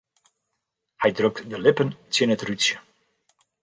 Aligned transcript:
Hy 1.01 1.09
drukt 1.17 1.47
de 1.51 1.57
lippen 1.65 1.89
tsjin 2.11 2.33
it 2.35 2.45
rútsje. 2.47 2.77